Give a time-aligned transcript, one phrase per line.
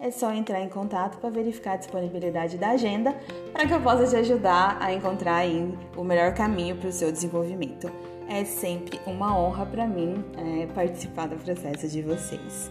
[0.00, 3.14] é só entrar em contato para verificar a disponibilidade da agenda
[3.52, 5.44] para que eu possa te ajudar a encontrar
[5.94, 7.92] o melhor caminho para o seu desenvolvimento.
[8.26, 12.70] É sempre uma honra para mim é, participar do processo de vocês.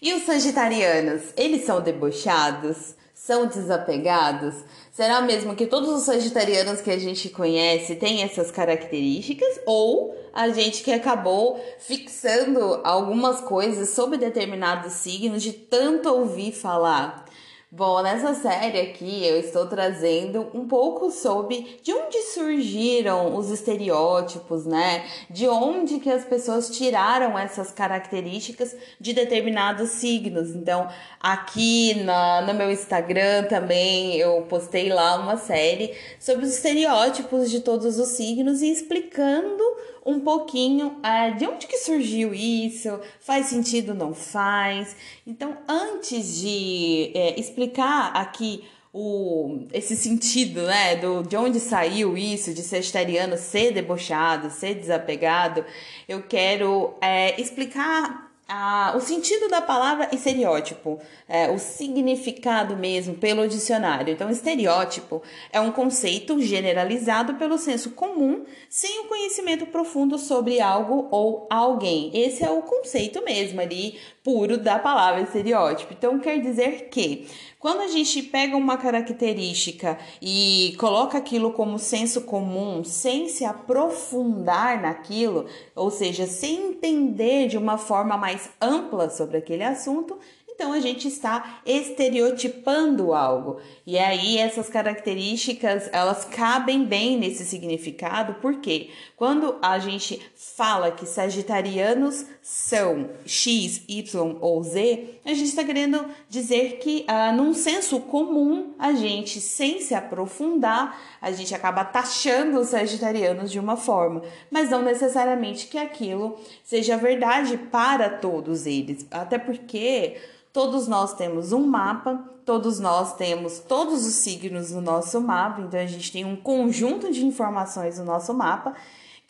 [0.00, 2.94] E os sagitarianos, eles são debochados?
[3.22, 4.54] São desapegados?
[4.90, 9.60] Será mesmo que todos os sagitarianos que a gente conhece têm essas características?
[9.66, 17.26] Ou a gente que acabou fixando algumas coisas sobre determinados signos de tanto ouvir falar?
[17.72, 24.66] Bom, nessa série aqui eu estou trazendo um pouco sobre de onde surgiram os estereótipos,
[24.66, 25.04] né?
[25.30, 30.50] De onde que as pessoas tiraram essas características de determinados signos.
[30.50, 30.88] Então,
[31.20, 37.60] aqui na, no meu Instagram também eu postei lá uma série sobre os estereótipos de
[37.60, 39.62] todos os signos e explicando
[40.04, 44.96] um pouquinho é, de onde que surgiu isso, faz sentido, não faz.
[45.26, 52.52] Então, antes de é, explicar aqui o, esse sentido, né, do, de onde saiu isso,
[52.52, 55.64] de sagitariano ser debochado, ser desapegado,
[56.08, 63.46] eu quero é, explicar a, o sentido da palavra estereótipo, é, o significado mesmo pelo
[63.46, 64.12] dicionário.
[64.12, 65.22] Então, estereótipo
[65.52, 72.10] é um conceito generalizado pelo senso comum, sem o conhecimento profundo sobre algo ou alguém.
[72.12, 75.92] Esse é o conceito mesmo ali, puro da palavra estereótipo.
[75.92, 77.26] Então, quer dizer que
[77.58, 84.80] quando a gente pega uma característica e coloca aquilo como senso comum, sem se aprofundar
[84.80, 90.16] naquilo, ou seja, sem entender de uma forma mais ampla sobre aquele assunto,
[90.60, 93.60] então a gente está estereotipando algo.
[93.86, 101.06] E aí essas características, elas cabem bem nesse significado, porque quando a gente fala que
[101.06, 108.00] sagitarianos são X, Y ou Z, a gente está querendo dizer que ah, num senso
[108.00, 114.22] comum, a gente, sem se aprofundar, a gente acaba taxando os sagitarianos de uma forma,
[114.50, 119.06] mas não necessariamente que aquilo seja verdade para todos eles.
[119.10, 120.16] Até porque
[120.52, 125.78] Todos nós temos um mapa, todos nós temos todos os signos no nosso mapa, então
[125.78, 128.74] a gente tem um conjunto de informações no nosso mapa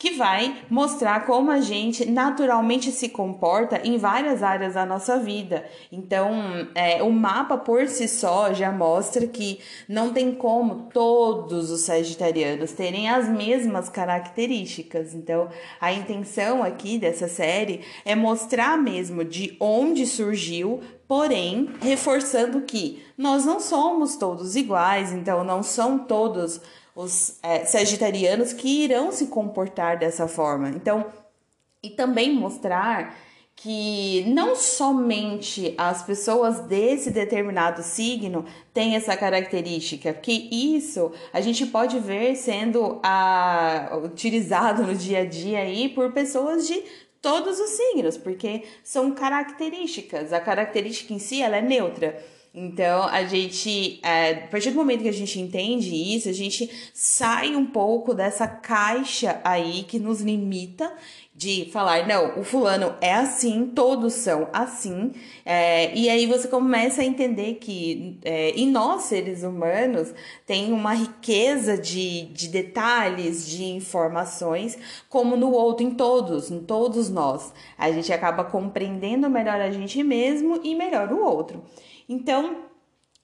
[0.01, 5.63] que vai mostrar como a gente naturalmente se comporta em várias áreas da nossa vida.
[5.91, 11.81] Então, é, o mapa por si só já mostra que não tem como todos os
[11.81, 15.13] sagitarianos terem as mesmas características.
[15.13, 23.03] Então, a intenção aqui dessa série é mostrar mesmo de onde surgiu porém reforçando que
[23.17, 26.61] nós não somos todos iguais, então não são todos
[26.95, 30.69] os é, sagitarianos que irão se comportar dessa forma.
[30.69, 31.05] Então,
[31.81, 33.15] e também mostrar
[33.55, 38.43] que não somente as pessoas desse determinado signo
[38.73, 45.25] têm essa característica, que isso a gente pode ver sendo a, utilizado no dia a
[45.25, 46.83] dia aí por pessoas de
[47.21, 50.33] todos os signos, porque são características.
[50.33, 52.19] A característica em si ela é neutra.
[52.53, 56.69] Então, a gente, é, a partir do momento que a gente entende isso, a gente
[56.93, 60.91] sai um pouco dessa caixa aí que nos limita
[61.33, 65.13] de falar, não, o fulano é assim, todos são assim,
[65.45, 70.13] é, e aí você começa a entender que é, em nós, seres humanos,
[70.45, 74.77] tem uma riqueza de, de detalhes, de informações,
[75.09, 77.53] como no outro, em todos, em todos nós.
[77.77, 81.63] A gente acaba compreendendo melhor a gente mesmo e melhor o outro.
[82.11, 82.69] Então,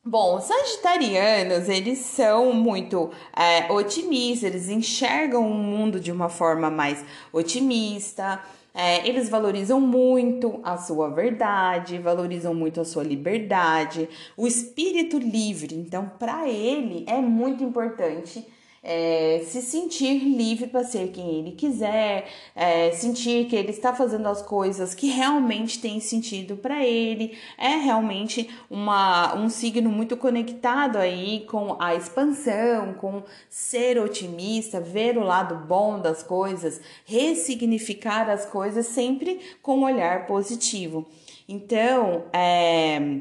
[0.09, 6.69] Bom, os sagitarianos, eles são muito é, otimistas, eles enxergam o mundo de uma forma
[6.69, 7.03] mais
[7.33, 8.41] otimista,
[8.73, 14.07] É, eles valorizam muito a sua verdade, valorizam muito a sua liberdade,
[14.37, 15.75] o espírito livre.
[15.75, 18.45] Então, para ele é muito importante
[18.87, 22.25] é, se sentir livre para ser quem ele quiser,
[22.55, 27.75] é, sentir que ele está fazendo as coisas que realmente têm sentido para ele, é
[27.75, 35.23] realmente uma, um signo muito conectado aí com a expansão, com ser otimista, ver o
[35.23, 41.05] lado bom das coisas, ressignificar as coisas sempre com um olhar positivo.
[41.49, 43.19] Então, é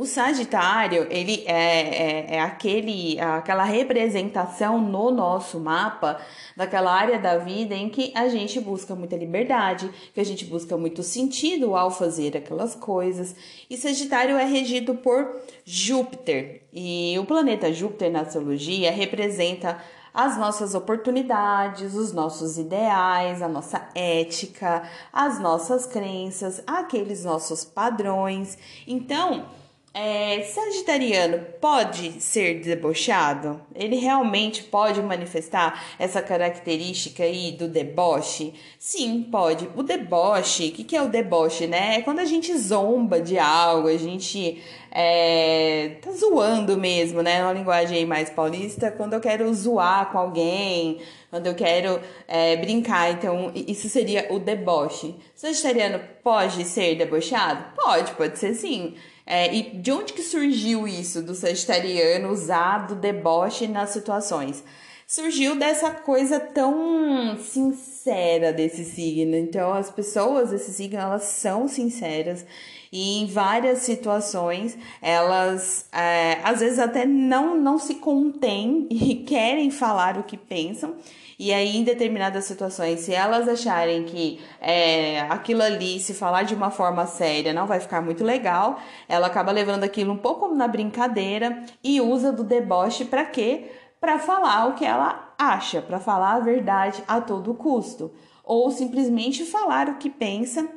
[0.00, 6.18] o Sagitário, ele é, é, é, aquele, aquela representação no nosso mapa
[6.56, 10.74] daquela área da vida em que a gente busca muita liberdade, que a gente busca
[10.78, 13.36] muito sentido ao fazer aquelas coisas.
[13.68, 15.36] E Sagitário é regido por
[15.66, 16.62] Júpiter.
[16.72, 19.82] E o planeta Júpiter na astrologia representa
[20.14, 24.82] as nossas oportunidades, os nossos ideais, a nossa ética,
[25.12, 28.56] as nossas crenças, aqueles nossos padrões.
[28.86, 29.59] Então,
[29.92, 33.60] é, sagitariano pode ser debochado?
[33.74, 38.54] Ele realmente pode manifestar essa característica aí do deboche?
[38.78, 39.68] Sim, pode.
[39.74, 41.96] O deboche, o que, que é o deboche, né?
[41.96, 47.42] É quando a gente zomba de algo, a gente é, tá zoando mesmo, né?
[47.42, 51.00] Uma linguagem mais paulista, quando eu quero zoar com alguém,
[51.30, 53.10] quando eu quero é, brincar.
[53.10, 55.16] Então, isso seria o deboche.
[55.34, 57.74] Sagitariano pode ser debochado?
[57.74, 58.94] Pode, pode ser sim.
[59.26, 64.62] É, e de onde que surgiu isso do sagitariano usar do deboche nas situações?
[65.06, 69.34] Surgiu dessa coisa tão sincera desse signo.
[69.34, 72.46] Então, as pessoas desse signo, elas são sinceras
[72.92, 79.70] e em várias situações elas é, às vezes até não, não se contêm e querem
[79.70, 80.96] falar o que pensam
[81.40, 86.54] e aí, em determinadas situações, se elas acharem que é, aquilo ali, se falar de
[86.54, 88.78] uma forma séria, não vai ficar muito legal,
[89.08, 93.70] ela acaba levando aquilo um pouco na brincadeira e usa do deboche para quê?
[93.98, 98.12] Para falar o que ela acha, para falar a verdade a todo custo,
[98.44, 100.68] ou simplesmente falar o que pensa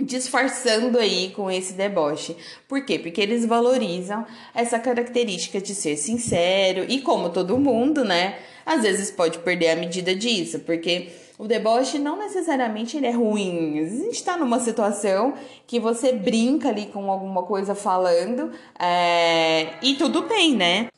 [0.00, 2.36] disfarçando aí com esse deboche.
[2.68, 2.98] Por quê?
[2.98, 4.24] Porque eles valorizam
[4.54, 8.38] essa característica de ser sincero e como todo mundo, né?
[8.64, 11.08] Às vezes pode perder a medida disso, porque
[11.38, 13.80] o deboche não necessariamente ele é ruim.
[13.80, 15.34] A gente tá numa situação
[15.66, 19.74] que você brinca ali com alguma coisa falando é...
[19.82, 20.88] e tudo bem, né?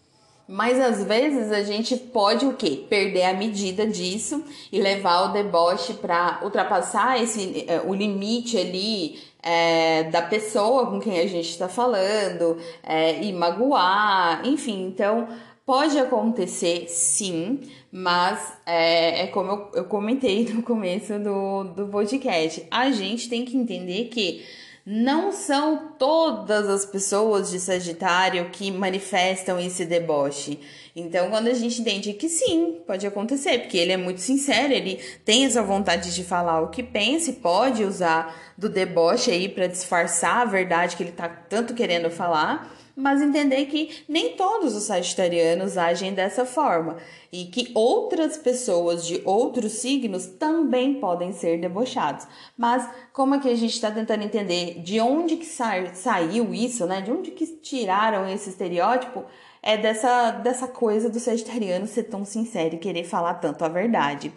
[0.51, 2.85] Mas às vezes a gente pode o quê?
[2.91, 4.43] Perder a medida disso
[4.73, 10.99] e levar o deboche para ultrapassar esse, é, o limite ali é, da pessoa com
[10.99, 14.89] quem a gente está falando é, e magoar, enfim.
[14.89, 15.29] Então
[15.65, 17.61] pode acontecer sim,
[17.93, 22.67] mas é, é como eu, eu comentei no começo do, do podcast.
[22.73, 24.45] A gente tem que entender que
[24.85, 30.59] não são todas as pessoas de Sagitário que manifestam esse deboche.
[30.97, 34.97] Então, quando a gente entende que sim, pode acontecer, porque ele é muito sincero, ele
[35.25, 39.67] tem essa vontade de falar o que pensa e pode usar do deboche aí para
[39.67, 44.85] disfarçar a verdade que ele tá tanto querendo falar mas entender que nem todos os
[44.85, 46.99] sagitarianos agem dessa forma
[47.33, 52.27] e que outras pessoas de outros signos também podem ser debochados.
[52.57, 56.87] Mas como é que a gente está tentando entender de onde que sa saiu isso,
[56.87, 57.01] né?
[57.01, 59.25] De onde que tiraram esse estereótipo?
[59.63, 64.33] É dessa, dessa coisa do sagitariano ser tão sincero e querer falar tanto a verdade.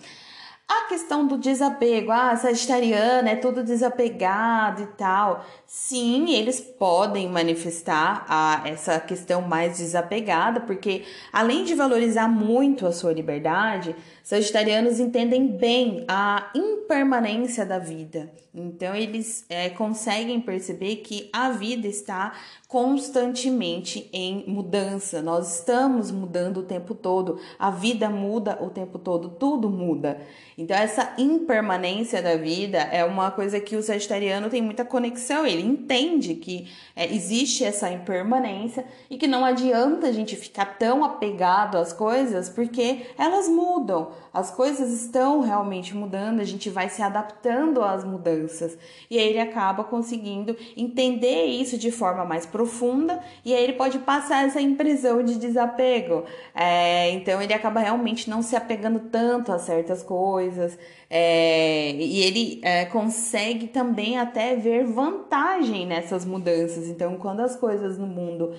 [0.65, 5.45] A questão do desapego, ah, sagitariana é tudo desapegado e tal.
[5.67, 11.03] Sim, eles podem manifestar a, essa questão mais desapegada, porque
[11.33, 13.93] além de valorizar muito a sua liberdade,
[14.23, 18.31] sagitarianos entendem bem a impermanência da vida.
[18.55, 22.33] Então, eles é, conseguem perceber que a vida está
[22.73, 25.21] constantemente em mudança.
[25.21, 30.19] Nós estamos mudando o tempo todo, a vida muda o tempo todo, tudo muda.
[30.57, 35.61] Então, essa impermanência da vida é uma coisa que o sagitariano tem muita conexão, ele
[35.61, 41.77] entende que é, existe essa impermanência e que não adianta a gente ficar tão apegado
[41.77, 47.83] às coisas porque elas mudam, as coisas estão realmente mudando, a gente vai se adaptando
[47.83, 48.77] às mudanças
[49.09, 53.73] e aí ele acaba conseguindo entender isso de forma mais profunda profunda e aí ele
[53.73, 56.23] pode passar essa impressão de desapego.
[56.55, 60.77] É, então ele acaba realmente não se apegando tanto a certas coisas
[61.09, 66.87] é, e ele é, consegue também até ver vantagem nessas mudanças.
[66.87, 68.55] Então, quando as coisas no mundo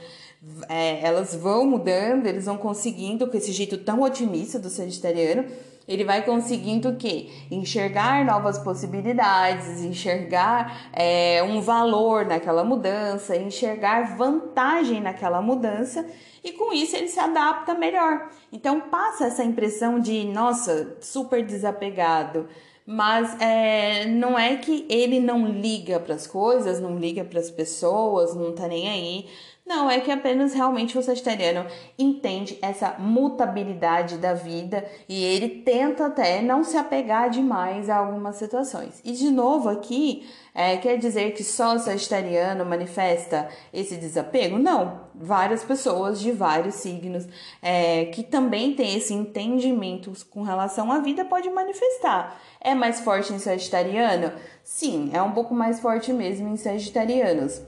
[0.68, 5.44] é, elas vão mudando, eles vão conseguindo com esse jeito tão otimista do sagitariano
[5.86, 7.28] ele vai conseguindo o quê?
[7.50, 16.06] Enxergar novas possibilidades, enxergar é, um valor naquela mudança, enxergar vantagem naquela mudança
[16.42, 18.30] e com isso ele se adapta melhor.
[18.50, 22.48] Então passa essa impressão de, nossa, super desapegado.
[22.86, 27.50] Mas é, não é que ele não liga para as coisas, não liga para as
[27.50, 29.26] pessoas, não tá nem aí.
[29.66, 31.66] Não, é que apenas realmente o sagitariano
[31.98, 38.36] entende essa mutabilidade da vida e ele tenta até não se apegar demais a algumas
[38.36, 39.00] situações.
[39.02, 44.58] E de novo aqui, é, quer dizer que só o sagitariano manifesta esse desapego?
[44.58, 45.03] Não.
[45.14, 47.26] Várias pessoas de vários signos
[47.62, 52.40] é, que também têm esse entendimento com relação à vida pode manifestar.
[52.60, 54.32] É mais forte em sagitariano?
[54.64, 57.62] Sim, é um pouco mais forte mesmo em sagitarianos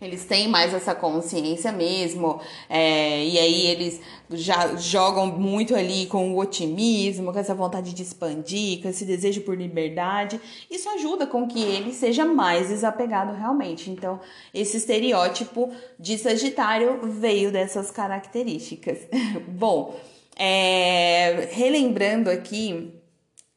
[0.00, 2.38] eles têm mais essa consciência mesmo,
[2.68, 4.00] é, e aí eles
[4.30, 9.40] já jogam muito ali com o otimismo, com essa vontade de expandir, com esse desejo
[9.40, 10.38] por liberdade.
[10.70, 13.90] Isso ajuda com que ele seja mais desapegado realmente.
[13.90, 14.20] Então,
[14.52, 18.98] esse estereótipo de Sagitário veio dessas características.
[19.48, 19.98] Bom,
[20.36, 22.92] é, relembrando aqui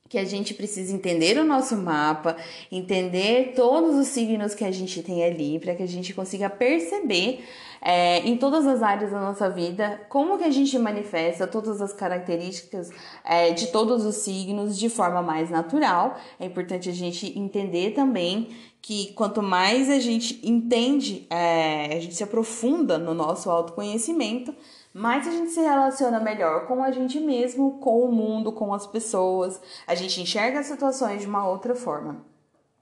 [0.10, 2.36] que a gente precisa entender o nosso mapa,
[2.72, 7.46] entender todos os signos que a gente tem ali, para que a gente consiga perceber
[7.82, 11.94] é, em todas as áreas da nossa vida como que a gente manifesta todas as
[11.94, 12.90] características
[13.24, 16.18] é, de todos os signos de forma mais natural.
[16.40, 18.50] É importante a gente entender também
[18.82, 24.54] que quanto mais a gente entende, é, a gente se aprofunda no nosso autoconhecimento,
[24.94, 28.88] mais a gente se relaciona melhor com a gente mesmo, com o mundo, com as
[28.88, 29.62] pessoas.
[29.86, 32.26] A gente enxerga as situações de uma outra forma.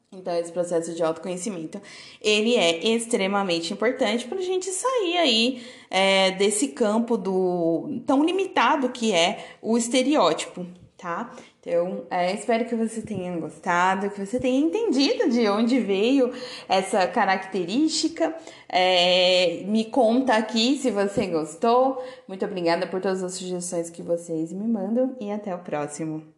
[0.09, 1.81] Então, esse processo de autoconhecimento,
[2.21, 8.87] ele é extremamente importante para a gente sair aí é, desse campo do tão limitado
[8.87, 10.65] que é o estereótipo,
[10.97, 11.31] tá?
[11.61, 16.33] Então, é, espero que você tenha gostado, que você tenha entendido de onde veio
[16.67, 18.35] essa característica.
[18.67, 22.03] É, me conta aqui se você gostou.
[22.27, 26.36] Muito obrigada por todas as sugestões que vocês me mandam e até o próximo.